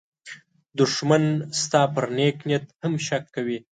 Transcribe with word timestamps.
دښمن 0.77 1.23
ستا 1.61 1.81
پر 1.93 2.05
نېک 2.17 2.37
نیت 2.47 2.65
هم 2.83 2.93
شک 3.07 3.23
کوي 3.35 3.57